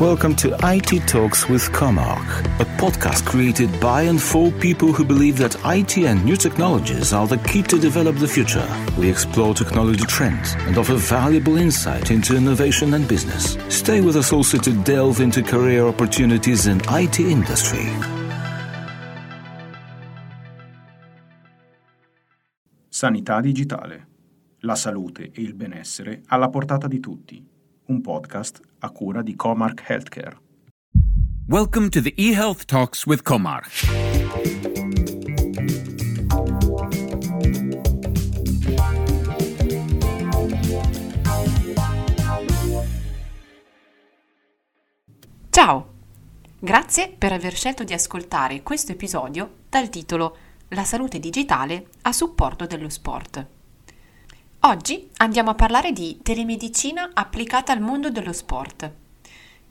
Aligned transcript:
Welcome 0.00 0.36
to 0.36 0.54
IT 0.62 1.08
Talks 1.08 1.48
with 1.48 1.72
Comarch, 1.72 2.44
a 2.60 2.66
podcast 2.76 3.24
created 3.24 3.80
by 3.80 4.02
and 4.02 4.20
for 4.20 4.52
people 4.52 4.92
who 4.92 5.06
believe 5.06 5.38
that 5.38 5.56
IT 5.64 5.96
and 5.96 6.22
new 6.22 6.36
technologies 6.36 7.14
are 7.14 7.26
the 7.26 7.38
key 7.38 7.62
to 7.62 7.78
develop 7.78 8.16
the 8.16 8.28
future. 8.28 8.68
We 8.98 9.08
explore 9.08 9.54
technology 9.54 10.04
trends 10.04 10.54
and 10.66 10.76
offer 10.76 10.96
valuable 10.96 11.56
insight 11.56 12.10
into 12.10 12.36
innovation 12.36 12.92
and 12.92 13.08
business. 13.08 13.56
Stay 13.74 14.02
with 14.02 14.16
us 14.16 14.34
also 14.34 14.58
to 14.58 14.72
delve 14.84 15.22
into 15.22 15.42
career 15.42 15.86
opportunities 15.86 16.66
in 16.66 16.82
IT 16.90 17.18
industry. 17.18 17.88
Sanità 22.90 23.40
digitale. 23.40 24.08
La 24.60 24.74
salute 24.74 25.30
e 25.32 25.40
il 25.40 25.54
benessere 25.54 26.20
alla 26.26 26.50
portata 26.50 26.86
di 26.86 27.00
tutti 27.00 27.54
un 27.86 28.00
podcast 28.00 28.60
a 28.80 28.90
cura 28.90 29.22
di 29.22 29.36
Comarch 29.36 29.82
Healthcare. 29.88 30.36
Welcome 31.48 31.88
to 31.90 32.00
the 32.00 32.12
eHealth 32.16 32.64
Talks 32.64 33.06
with 33.06 33.22
Comarch. 33.22 33.86
Ciao! 45.50 45.94
Grazie 46.58 47.14
per 47.16 47.32
aver 47.32 47.54
scelto 47.54 47.84
di 47.84 47.92
ascoltare 47.92 48.62
questo 48.62 48.92
episodio 48.92 49.58
dal 49.68 49.88
titolo 49.88 50.36
La 50.68 50.84
salute 50.84 51.20
digitale 51.20 51.86
a 52.02 52.12
supporto 52.12 52.66
dello 52.66 52.88
sport. 52.88 53.55
Oggi 54.60 55.08
andiamo 55.18 55.50
a 55.50 55.54
parlare 55.54 55.92
di 55.92 56.18
telemedicina 56.22 57.10
applicata 57.12 57.72
al 57.72 57.80
mondo 57.80 58.10
dello 58.10 58.32
sport. 58.32 58.90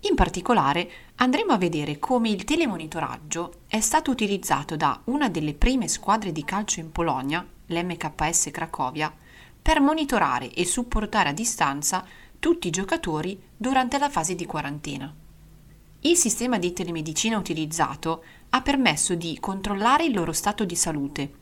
In 0.00 0.16
particolare 0.16 0.90
andremo 1.16 1.52
a 1.52 1.58
vedere 1.58 2.00
come 2.00 2.30
il 2.30 2.42
telemonitoraggio 2.42 3.52
è 3.68 3.78
stato 3.80 4.10
utilizzato 4.10 4.74
da 4.74 5.00
una 5.04 5.28
delle 5.28 5.54
prime 5.54 5.86
squadre 5.86 6.32
di 6.32 6.44
calcio 6.44 6.80
in 6.80 6.90
Polonia, 6.90 7.46
l'MKS 7.66 8.48
Cracovia, 8.50 9.14
per 9.62 9.80
monitorare 9.80 10.50
e 10.52 10.64
supportare 10.64 11.28
a 11.28 11.34
distanza 11.34 12.04
tutti 12.40 12.66
i 12.66 12.72
giocatori 12.72 13.40
durante 13.56 13.96
la 13.98 14.08
fase 14.08 14.34
di 14.34 14.46
quarantena. 14.46 15.14
Il 16.00 16.16
sistema 16.16 16.58
di 16.58 16.72
telemedicina 16.72 17.36
utilizzato 17.36 18.24
ha 18.48 18.62
permesso 18.62 19.14
di 19.14 19.38
controllare 19.38 20.04
il 20.04 20.14
loro 20.14 20.32
stato 20.32 20.64
di 20.64 20.74
salute, 20.74 21.39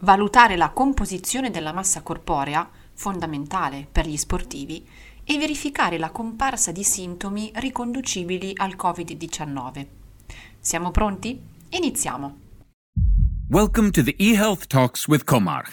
valutare 0.00 0.56
la 0.56 0.70
composizione 0.70 1.50
della 1.50 1.72
massa 1.72 2.02
corporea, 2.02 2.68
fondamentale 2.94 3.86
per 3.90 4.06
gli 4.06 4.16
sportivi, 4.16 4.86
e 5.24 5.38
verificare 5.38 5.98
la 5.98 6.10
comparsa 6.10 6.70
di 6.72 6.84
sintomi 6.84 7.50
riconducibili 7.54 8.52
al 8.56 8.76
Covid-19. 8.76 9.86
Siamo 10.60 10.90
pronti? 10.90 11.40
Iniziamo! 11.70 12.38
Welcome 13.48 13.90
to 13.90 14.02
the 14.02 14.14
eHealth 14.18 14.66
Talks 14.66 15.06
with 15.06 15.24
Komar. 15.24 15.64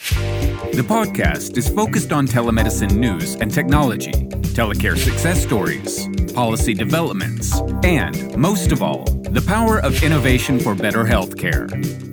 The 0.74 0.84
podcast 0.84 1.58
is 1.58 1.70
focused 1.70 2.12
on 2.12 2.26
telemedicine 2.28 2.98
news 2.98 3.36
and 3.36 3.52
technology, 3.52 4.12
telecare 4.54 4.98
success 4.98 5.42
stories, 5.42 6.08
policy 6.34 6.74
developments, 6.74 7.60
and, 7.84 8.36
most 8.38 8.72
of 8.72 8.82
all, 8.82 9.06
the 9.32 9.42
power 9.42 9.80
of 9.80 10.02
innovation 10.04 10.60
for 10.60 10.76
better 10.76 11.04
healthcare. 11.04 12.11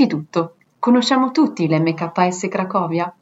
Innanzitutto, 0.00 0.54
conosciamo 0.78 1.30
tutti 1.30 1.68
l'MKS 1.68 2.48
Cracovia? 2.48 3.14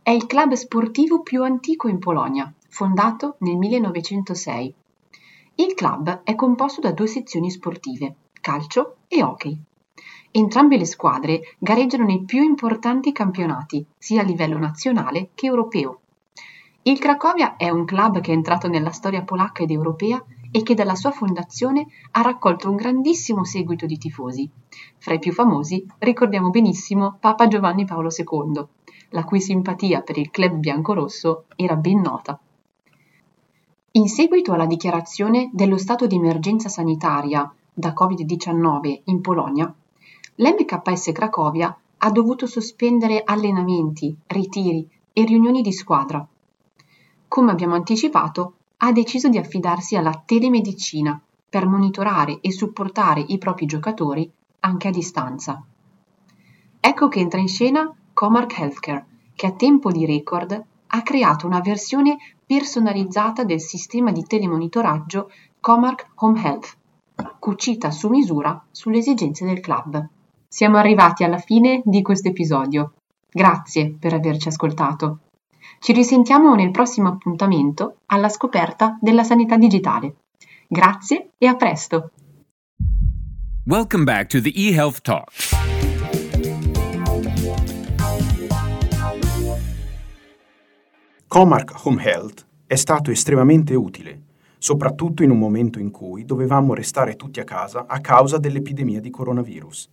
È 0.00 0.08
il 0.08 0.24
club 0.24 0.54
sportivo 0.54 1.20
più 1.20 1.42
antico 1.42 1.86
in 1.86 1.98
Polonia, 1.98 2.50
fondato 2.70 3.36
nel 3.40 3.58
1906. 3.58 4.74
Il 5.56 5.74
club 5.74 6.22
è 6.22 6.34
composto 6.34 6.80
da 6.80 6.92
due 6.92 7.08
sezioni 7.08 7.50
sportive, 7.50 8.14
calcio 8.40 8.96
e 9.06 9.22
hockey. 9.22 9.54
Entrambe 10.30 10.78
le 10.78 10.86
squadre 10.86 11.42
gareggiano 11.58 12.06
nei 12.06 12.24
più 12.24 12.42
importanti 12.42 13.12
campionati, 13.12 13.84
sia 13.98 14.22
a 14.22 14.24
livello 14.24 14.56
nazionale 14.56 15.28
che 15.34 15.44
europeo. 15.44 16.00
Il 16.84 16.98
Cracovia 16.98 17.56
è 17.56 17.68
un 17.68 17.84
club 17.84 18.22
che 18.22 18.32
è 18.32 18.34
entrato 18.34 18.66
nella 18.66 18.92
storia 18.92 19.24
polacca 19.24 19.62
ed 19.62 19.70
europea 19.70 20.24
e 20.56 20.62
che 20.62 20.74
dalla 20.74 20.94
sua 20.94 21.10
fondazione 21.10 21.88
ha 22.12 22.22
raccolto 22.22 22.70
un 22.70 22.76
grandissimo 22.76 23.42
seguito 23.42 23.86
di 23.86 23.98
tifosi. 23.98 24.48
Fra 24.98 25.14
i 25.14 25.18
più 25.18 25.32
famosi 25.32 25.84
ricordiamo 25.98 26.50
benissimo 26.50 27.16
Papa 27.18 27.48
Giovanni 27.48 27.84
Paolo 27.84 28.08
II, 28.16 28.64
la 29.08 29.24
cui 29.24 29.40
simpatia 29.40 30.02
per 30.02 30.16
il 30.16 30.30
club 30.30 30.52
biancorosso 30.52 31.46
era 31.56 31.74
ben 31.74 32.00
nota. 32.00 32.38
In 33.96 34.06
seguito 34.06 34.52
alla 34.52 34.66
dichiarazione 34.66 35.50
dello 35.52 35.76
stato 35.76 36.06
di 36.06 36.14
emergenza 36.14 36.68
sanitaria 36.68 37.52
da 37.72 37.92
Covid-19 37.92 39.00
in 39.06 39.20
Polonia, 39.20 39.74
l'MKS 40.36 41.10
Cracovia 41.10 41.76
ha 41.98 42.10
dovuto 42.12 42.46
sospendere 42.46 43.22
allenamenti, 43.24 44.16
ritiri 44.28 44.88
e 45.12 45.24
riunioni 45.24 45.62
di 45.62 45.72
squadra. 45.72 46.24
Come 47.26 47.50
abbiamo 47.50 47.74
anticipato, 47.74 48.52
ha 48.84 48.92
deciso 48.92 49.30
di 49.30 49.38
affidarsi 49.38 49.96
alla 49.96 50.22
telemedicina 50.26 51.18
per 51.48 51.66
monitorare 51.66 52.40
e 52.42 52.52
supportare 52.52 53.24
i 53.26 53.38
propri 53.38 53.64
giocatori 53.64 54.30
anche 54.60 54.88
a 54.88 54.90
distanza. 54.90 55.64
Ecco 56.80 57.08
che 57.08 57.18
entra 57.18 57.40
in 57.40 57.48
scena 57.48 57.90
Comarch 58.12 58.58
Healthcare, 58.58 59.06
che 59.34 59.46
a 59.46 59.52
tempo 59.52 59.90
di 59.90 60.04
record 60.04 60.64
ha 60.86 61.02
creato 61.02 61.46
una 61.46 61.60
versione 61.60 62.18
personalizzata 62.44 63.42
del 63.42 63.60
sistema 63.60 64.12
di 64.12 64.22
telemonitoraggio 64.22 65.30
Comarch 65.60 66.06
Home 66.16 66.42
Health, 66.42 66.76
cucita 67.38 67.90
su 67.90 68.10
misura 68.10 68.66
sulle 68.70 68.98
esigenze 68.98 69.46
del 69.46 69.60
club. 69.60 70.06
Siamo 70.46 70.76
arrivati 70.76 71.24
alla 71.24 71.38
fine 71.38 71.80
di 71.86 72.02
questo 72.02 72.28
episodio. 72.28 72.92
Grazie 73.30 73.96
per 73.98 74.12
averci 74.12 74.48
ascoltato. 74.48 75.20
Ci 75.78 75.92
risentiamo 75.92 76.54
nel 76.54 76.70
prossimo 76.70 77.08
appuntamento 77.08 77.98
alla 78.06 78.28
scoperta 78.28 78.98
della 79.00 79.24
sanità 79.24 79.56
digitale. 79.56 80.14
Grazie 80.66 81.30
e 81.38 81.46
a 81.46 81.56
presto. 81.56 82.10
Welcome 83.66 84.04
back 84.04 84.28
to 84.28 84.40
the 84.40 84.52
eHealth 84.54 85.00
Talks. 85.00 85.52
Comarch 91.26 91.84
Home 91.84 92.02
Health 92.02 92.46
è 92.66 92.76
stato 92.76 93.10
estremamente 93.10 93.74
utile, 93.74 94.22
soprattutto 94.58 95.22
in 95.22 95.30
un 95.30 95.38
momento 95.38 95.80
in 95.80 95.90
cui 95.90 96.24
dovevamo 96.24 96.74
restare 96.74 97.16
tutti 97.16 97.40
a 97.40 97.44
casa 97.44 97.86
a 97.88 98.00
causa 98.00 98.38
dell'epidemia 98.38 99.00
di 99.00 99.10
coronavirus. 99.10 99.90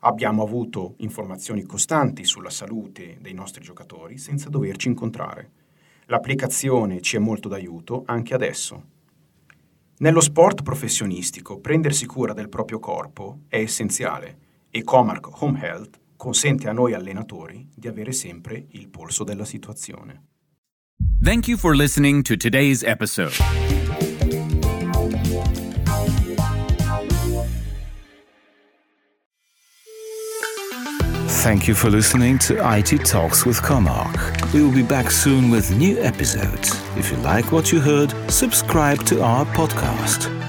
Abbiamo 0.00 0.42
avuto 0.42 0.94
informazioni 0.98 1.64
costanti 1.64 2.24
sulla 2.24 2.50
salute 2.50 3.18
dei 3.20 3.34
nostri 3.34 3.62
giocatori 3.62 4.18
senza 4.18 4.48
doverci 4.48 4.88
incontrare. 4.88 5.50
L'applicazione 6.06 7.00
ci 7.00 7.16
è 7.16 7.18
molto 7.18 7.48
d'aiuto 7.48 8.04
anche 8.06 8.34
adesso. 8.34 8.96
Nello 9.98 10.20
sport 10.20 10.62
professionistico 10.62 11.58
prendersi 11.58 12.06
cura 12.06 12.32
del 12.32 12.48
proprio 12.48 12.78
corpo 12.78 13.40
è 13.48 13.58
essenziale 13.58 14.38
e 14.70 14.84
Comarch 14.84 15.42
Home 15.42 15.60
Health 15.60 15.98
consente 16.16 16.68
a 16.68 16.72
noi 16.72 16.94
allenatori 16.94 17.68
di 17.74 17.88
avere 17.88 18.12
sempre 18.12 18.66
il 18.70 18.88
polso 18.88 19.24
della 19.24 19.44
situazione. 19.44 20.26
Thank 21.20 21.48
you 21.48 21.58
for 21.58 21.74
listening 21.74 22.22
to 22.22 22.36
today's 22.36 22.82
episode. 22.82 23.34
Thank 31.42 31.68
you 31.68 31.74
for 31.74 31.88
listening 31.88 32.36
to 32.40 32.58
IT 32.78 33.04
Talks 33.04 33.46
with 33.46 33.58
Comarch. 33.58 34.52
We 34.52 34.60
will 34.60 34.72
be 34.72 34.82
back 34.82 35.08
soon 35.10 35.50
with 35.50 35.70
new 35.70 35.96
episodes. 36.00 36.74
If 36.96 37.12
you 37.12 37.16
like 37.18 37.52
what 37.52 37.70
you 37.70 37.80
heard, 37.80 38.12
subscribe 38.28 39.04
to 39.06 39.22
our 39.22 39.46
podcast. 39.46 40.47